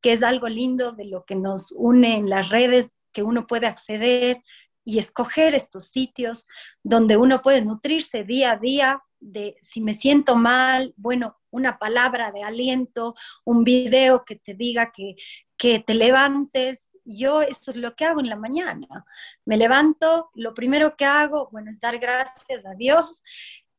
[0.00, 3.66] que es algo lindo de lo que nos une en las redes, que uno puede
[3.66, 4.42] acceder
[4.82, 6.46] y escoger estos sitios
[6.82, 12.30] donde uno puede nutrirse día a día de si me siento mal, bueno, una palabra
[12.32, 15.16] de aliento, un video que te diga que,
[15.56, 16.90] que te levantes.
[17.04, 19.04] Yo eso es lo que hago en la mañana.
[19.44, 23.22] Me levanto, lo primero que hago, bueno, es dar gracias a Dios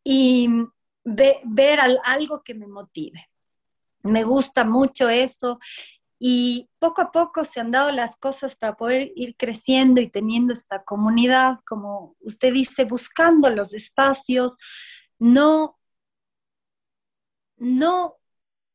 [0.04, 0.50] y
[1.04, 3.30] ver algo que me motive.
[4.02, 5.60] Me gusta mucho eso
[6.20, 10.54] y poco a poco se han dado las cosas para poder ir creciendo y teniendo
[10.54, 14.58] esta comunidad, como usted dice, buscando los espacios,
[15.20, 15.80] no,
[17.58, 18.16] no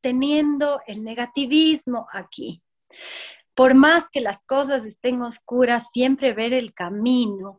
[0.01, 2.61] teniendo el negativismo aquí.
[3.55, 7.57] Por más que las cosas estén oscuras, siempre ver el camino.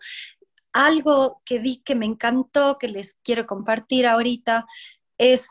[0.73, 4.67] Algo que vi que me encantó, que les quiero compartir ahorita,
[5.19, 5.49] es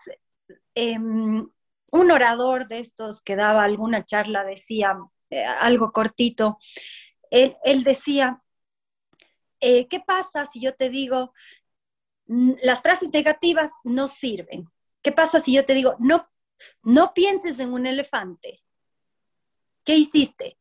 [0.75, 1.49] em,
[1.91, 4.97] un orador de estos que daba alguna charla, decía
[5.29, 6.59] eh, algo cortito,
[7.31, 8.41] él, decía,
[9.59, 11.33] eh, ¿qué pasa si yo te digo,
[12.27, 14.69] las frases negativas no sirven.
[15.01, 16.27] ¿Qué pasa si yo te digo, no,
[16.83, 18.63] no pienses en un elefante?
[19.83, 20.57] ¿Qué hiciste?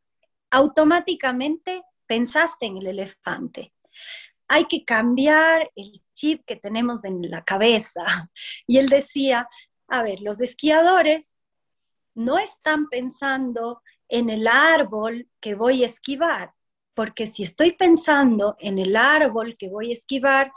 [0.51, 3.73] Automáticamente pensaste en el elefante.
[4.47, 8.05] Hay que cambiar el chip que tenemos en la cabeza.
[8.67, 9.49] Y él decía,
[9.89, 11.39] a ver, los esquiadores
[12.15, 16.53] no están pensando en el árbol que voy a esquivar,
[16.95, 20.53] porque si estoy pensando en el árbol que voy a esquivar,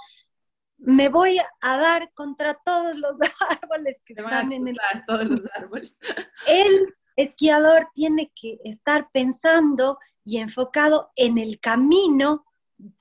[0.78, 3.18] me voy a dar contra todos los
[3.62, 4.78] árboles que están en el...
[5.08, 5.98] todos los árboles.
[6.48, 12.46] El esquiador tiene que estar pensando y enfocado en el camino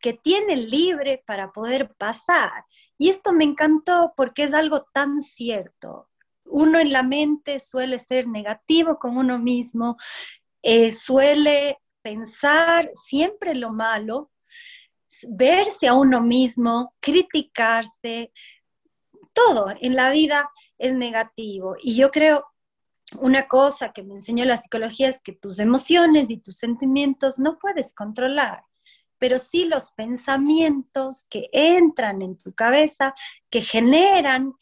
[0.01, 2.64] que tiene libre para poder pasar.
[2.99, 6.09] Y esto me encantó porque es algo tan cierto.
[6.45, 9.97] Uno en la mente suele ser negativo con uno mismo,
[10.62, 14.31] eh, suele pensar siempre lo malo,
[15.29, 18.33] verse a uno mismo, criticarse,
[19.33, 21.77] todo en la vida es negativo.
[21.83, 22.45] Y yo creo,
[23.21, 27.59] una cosa que me enseñó la psicología es que tus emociones y tus sentimientos no
[27.59, 28.64] puedes controlar,
[29.19, 33.14] pero sí los pensamientos que entran en tu cabeza,
[33.51, 34.55] que generan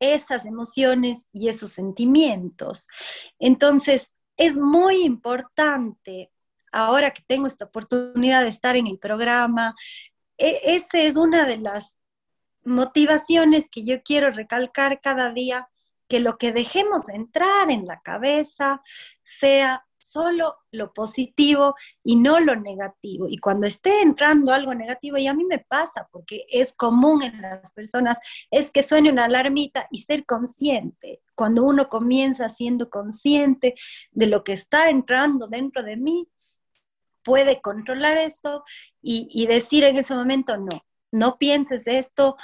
[0.00, 2.88] esas emociones y esos sentimientos.
[3.38, 6.32] Entonces, es muy importante,
[6.72, 9.74] ahora que tengo esta oportunidad de estar en el programa,
[10.38, 11.98] e, esa es una de las
[12.64, 15.68] motivaciones que yo quiero recalcar cada día,
[16.08, 18.82] que lo que dejemos entrar en la cabeza
[19.22, 23.28] sea solo lo positivo y no lo negativo.
[23.28, 27.40] Y cuando esté entrando algo negativo, y a mí me pasa, porque es común en
[27.40, 28.18] las personas,
[28.50, 31.22] es que suene una alarmita y ser consciente.
[31.34, 33.74] Cuando uno comienza siendo consciente
[34.10, 36.28] de lo que está entrando dentro de mí,
[37.22, 38.64] puede controlar eso
[39.02, 42.36] y, decir en ese momento, no, no pienses esto,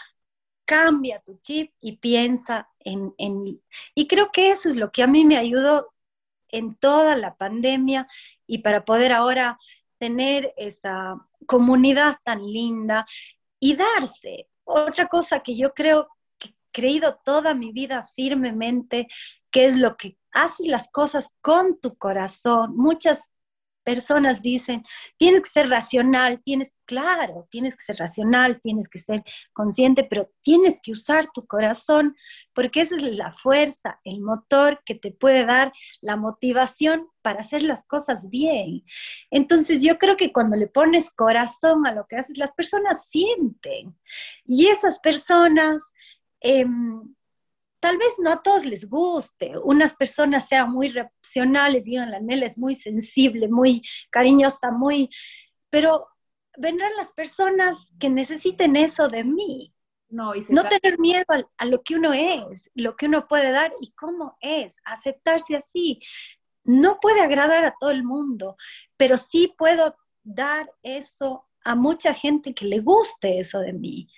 [0.64, 3.62] cambia tu chip y piensa en, en,
[3.94, 5.92] Y creo que eso es lo que a mí me ayudó
[6.48, 8.08] en toda la pandemia
[8.46, 9.58] y para poder ahora
[9.98, 11.16] tener esa
[11.46, 13.06] comunidad tan linda
[13.60, 14.48] y darse.
[14.64, 16.08] Otra cosa que yo creo
[16.38, 19.08] que he creído toda mi vida firmemente,
[19.50, 22.76] que es lo que haces las cosas con tu corazón.
[22.76, 23.32] Muchas
[23.86, 24.82] personas dicen,
[25.16, 29.22] tienes que ser racional, tienes, claro, tienes que ser racional, tienes que ser
[29.52, 32.16] consciente, pero tienes que usar tu corazón,
[32.52, 37.62] porque esa es la fuerza, el motor que te puede dar la motivación para hacer
[37.62, 38.82] las cosas bien.
[39.30, 43.96] Entonces yo creo que cuando le pones corazón a lo que haces, las personas sienten.
[44.44, 45.92] Y esas personas...
[46.40, 47.14] Em,
[47.86, 52.44] tal vez no a todos les guste, unas personas sean muy reaccionales, digan, la Nela
[52.44, 53.80] es muy sensible, muy
[54.10, 55.08] cariñosa, muy,
[55.70, 56.08] pero
[56.58, 59.72] vendrán las personas que necesiten eso de mí.
[60.08, 63.72] No, no tener miedo a, a, lo que uno es, lo que uno puede dar
[63.80, 66.00] y cómo es, aceptarse así.
[66.64, 68.56] No puede agradar a todo el mundo,
[68.96, 74.08] pero sí puedo dar eso a mucha gente que le guste eso de mí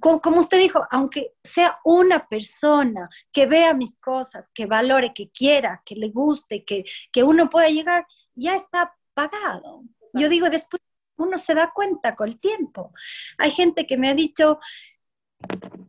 [0.00, 5.82] como, usted dijo, aunque sea una persona que vea mis cosas, que valore, que quiera,
[5.84, 9.82] que le guste, que, que uno pueda llegar, ya está pagado.
[10.12, 10.82] Yo digo, después
[11.16, 12.92] uno se da cuenta con el tiempo.
[13.38, 14.58] Hay gente que me ha dicho,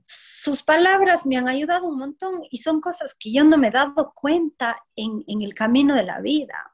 [0.03, 3.71] sus palabras me han ayudado un montón y son cosas que yo no me he
[3.71, 6.73] dado cuenta en, en el camino de la vida.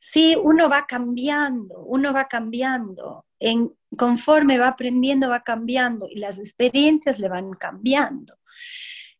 [0.00, 3.24] Sí, uno va cambiando, uno va cambiando.
[3.38, 8.38] En, conforme va aprendiendo, va cambiando y las experiencias le van cambiando.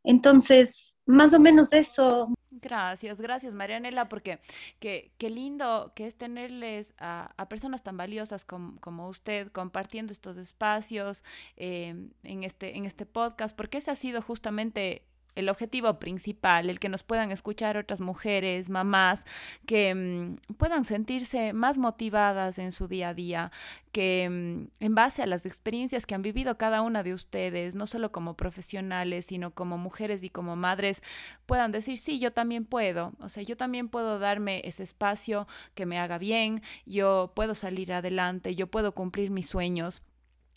[0.02, 2.32] Entonces, más o menos eso.
[2.50, 4.40] Gracias, gracias Marianela, porque
[4.78, 11.24] qué, lindo que es tenerles a, personas tan valiosas como, usted compartiendo estos espacios
[11.56, 15.02] eh, en, este, en este podcast, porque ese ha sido justamente
[15.34, 19.24] el objetivo principal, el que nos puedan escuchar otras mujeres, mamás,
[19.66, 23.52] que mm, puedan sentirse más motivadas en su día a día,
[23.92, 27.86] que mm, en base a las experiencias que han vivido cada una de ustedes, no
[27.86, 31.02] solo como profesionales, sino como mujeres y como madres,
[31.46, 35.86] puedan decir, sí, yo también puedo, o sea, yo también puedo darme ese espacio que
[35.86, 40.02] me haga bien, yo puedo salir adelante, yo puedo cumplir mis sueños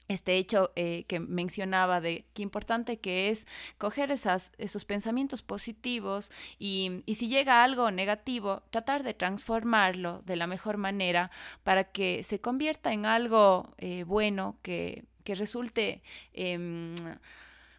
[0.07, 3.45] este hecho eh, que mencionaba de qué importante que es
[3.77, 10.35] coger esas, esos pensamientos positivos y, y, si llega algo negativo, tratar de transformarlo de
[10.35, 11.31] la mejor manera
[11.63, 16.01] para que se convierta en algo eh, bueno, que, que resulte...
[16.33, 16.93] Eh,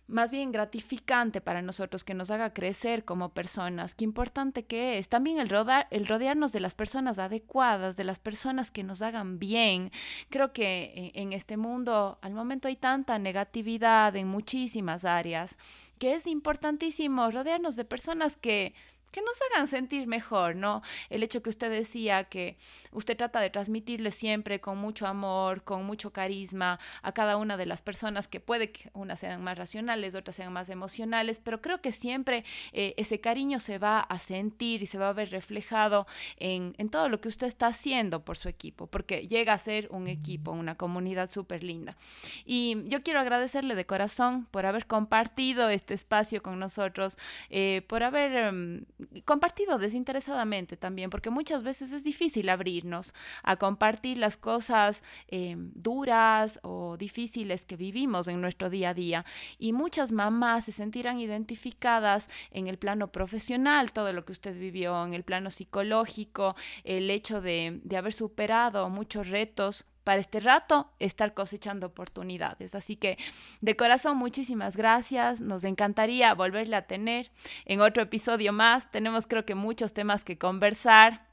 [0.09, 3.94] más bien gratificante para nosotros, que nos haga crecer como personas.
[3.94, 5.09] Qué importante que es.
[5.09, 9.38] También el, rodar, el rodearnos de las personas adecuadas, de las personas que nos hagan
[9.38, 9.92] bien.
[10.30, 15.56] Creo que en, en este mundo al momento hay tanta negatividad en muchísimas áreas
[15.98, 18.74] que es importantísimo rodearnos de personas que
[19.11, 20.82] que nos hagan sentir mejor, ¿no?
[21.11, 22.56] El hecho que usted decía que
[22.92, 27.66] usted trata de transmitirle siempre con mucho amor, con mucho carisma a cada una de
[27.66, 31.80] las personas que puede que unas sean más racionales, otras sean más emocionales, pero creo
[31.80, 36.06] que siempre eh, ese cariño se va a sentir y se va a ver reflejado
[36.36, 39.88] en, en todo lo que usted está haciendo por su equipo, porque llega a ser
[39.90, 41.96] un equipo, una comunidad súper linda.
[42.44, 47.18] Y yo quiero agradecerle de corazón por haber compartido este espacio con nosotros,
[47.50, 48.32] eh, por haber...
[48.36, 48.84] Em,
[49.24, 56.61] compartido desinteresadamente también, porque muchas veces es difícil abrirnos a compartir las cosas eh, duras
[56.62, 59.24] o difíciles que vivimos en nuestro día a día.
[59.59, 65.05] Y muchas mamás se sentirán identificadas en el plano profesional, todo lo que usted vivió,
[65.05, 70.90] en el plano psicológico, el hecho de, de haber superado muchos retos para este rato
[71.00, 72.74] estar cosechando oportunidades.
[72.74, 73.18] Así que
[73.61, 75.38] de corazón muchísimas gracias.
[75.38, 77.30] Nos encantaría volverle a tener
[77.66, 78.90] en otro episodio más.
[78.90, 81.26] Tenemos creo que muchos temas que conversar.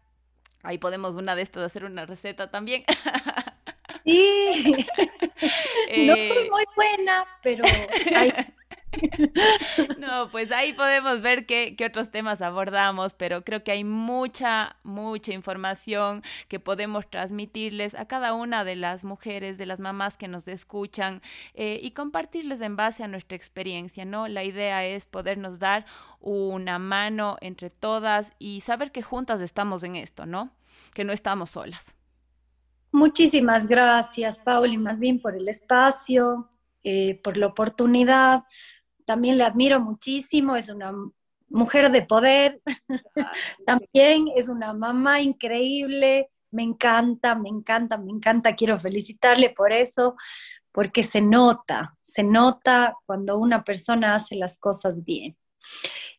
[0.61, 2.83] Ahí podemos una de estas hacer una receta también.
[4.03, 4.85] Sí.
[4.97, 7.63] no soy eh, muy buena, pero
[9.97, 15.33] No, pues ahí podemos ver qué, otros temas abordamos, pero creo que hay mucha, mucha
[15.33, 20.47] información que podemos transmitirles a cada una de las mujeres, de las mamás que nos
[20.47, 21.21] escuchan
[21.53, 24.27] eh, y compartirles en base a nuestra experiencia, ¿no?
[24.27, 25.85] La idea es podernos dar
[26.19, 30.51] una mano entre todas y saber que juntas estamos en esto, ¿no?
[30.93, 31.93] Que no estamos solas.
[32.91, 36.49] Muchísimas gracias, Pauli, más bien por el espacio,
[36.83, 38.45] eh, por la oportunidad
[39.05, 40.93] también le admiro muchísimo, es una
[41.49, 42.61] mujer de poder,
[43.65, 50.15] también es una mamá increíble, me encanta, me encanta, me encanta, quiero felicitarle por eso,
[50.71, 55.37] porque se nota, se nota cuando una persona hace las cosas bien.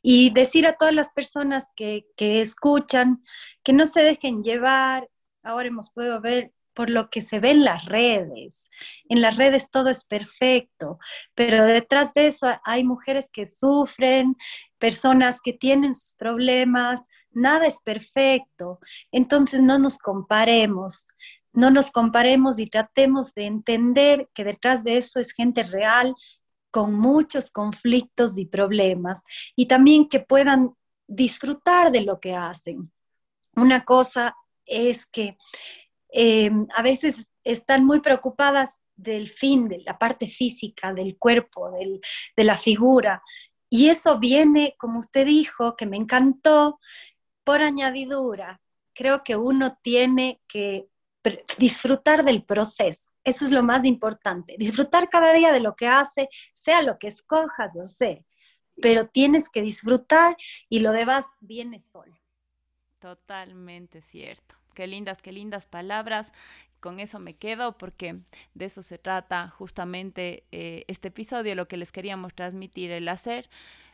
[0.02, 3.22] Y decir a todas las personas que, que escuchan
[3.62, 5.08] que no se dejen llevar,
[5.42, 8.70] ahora hemos podido ver por lo que se ve en las redes.
[9.08, 10.98] En las redes todo es perfecto,
[11.34, 14.36] pero detrás de eso hay mujeres que sufren,
[14.78, 17.00] personas que tienen sus problemas,
[17.32, 18.78] nada es perfecto.
[19.10, 21.06] Entonces no nos comparemos,
[21.54, 26.14] no nos comparemos y tratemos de entender que detrás de eso es gente real
[26.70, 29.22] con muchos conflictos y problemas
[29.56, 30.74] y también que puedan
[31.06, 32.92] disfrutar de lo que hacen.
[33.54, 35.38] Una cosa es que
[36.18, 42.44] eh, a veces están muy preocupadas del fin, de la parte física, del cuerpo, de
[42.44, 43.22] la figura.
[43.68, 46.80] Y eso viene, como usted dijo, que me encantó,
[47.44, 48.62] por añadidura.
[48.94, 50.88] Creo que uno tiene que
[51.58, 53.10] disfrutar del proceso.
[53.22, 54.56] Eso es lo más importante.
[54.58, 58.24] Disfrutar cada día de lo que hace, sea lo que escojas hacer,
[58.80, 60.34] pero tienes que disfrutar
[60.70, 62.16] y lo demás viene solo.
[63.00, 64.56] Totalmente cierto.
[64.76, 66.34] Qué lindas, qué lindas palabras.
[66.80, 68.20] Con eso me quedo porque
[68.52, 73.48] de eso se trata justamente eh, este episodio, lo que les queríamos transmitir, el hacer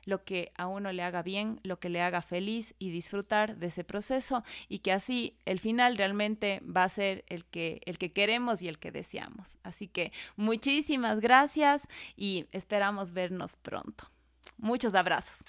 [0.04, 3.68] lo que a uno le haga bien, lo que le haga feliz y disfrutar de
[3.68, 8.12] ese proceso y que así el final realmente va a ser el que, el que
[8.12, 9.58] queremos y el que deseamos.
[9.62, 14.10] Así que muchísimas gracias y esperamos vernos pronto.
[14.58, 15.44] Muchos abrazos.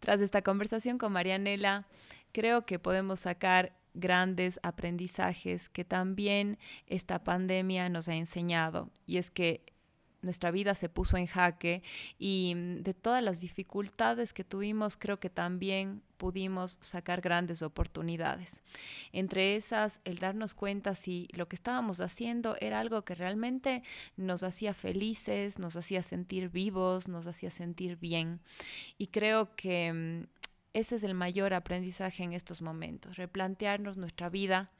[0.00, 1.86] Tras esta conversación con Marianela,
[2.36, 8.90] creo que podemos sacar grandes aprendizajes que también esta pandemia nos ha enseñado.
[9.06, 9.64] Y es que
[10.20, 11.82] nuestra vida se puso en jaque
[12.18, 18.62] y mm, de todas las dificultades que tuvimos, creo que también pudimos sacar grandes oportunidades.
[19.12, 23.82] Entre esas, el darnos cuenta si lo que estábamos haciendo era algo que realmente
[24.16, 28.40] nos hacía felices, nos hacía sentir vivos, nos hacía sentir bien.
[28.98, 30.35] Y creo que mm,
[30.76, 34.70] ese es el mayor aprendizaje en estos momentos, replantearnos nuestra vida,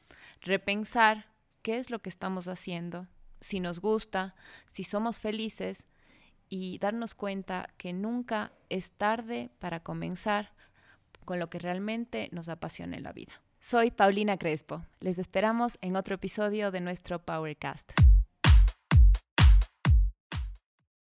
[0.43, 1.25] repensar
[1.63, 3.07] qué es lo que estamos haciendo,
[3.41, 4.35] si nos gusta,
[4.71, 5.87] si somos felices
[6.51, 10.53] y darnos cuenta que nunca es tarde para comenzar
[11.25, 13.33] con lo que realmente nos apasiona en la vida.
[13.63, 14.85] Soy Paulina Crespo.
[15.01, 18.06] Les esperamos en otro episodio de nuestro Powercast.